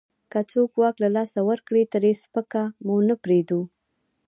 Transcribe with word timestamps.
که 0.31 0.39
څوک 0.51 0.71
واک 0.81 0.95
له 1.03 1.09
لاسه 1.15 1.39
ورکړي، 1.49 1.83
ترې 1.93 2.11
سپکه 2.23 2.63
مو 2.85 2.95
نه 3.07 3.15
پرېږدو. 3.23 3.61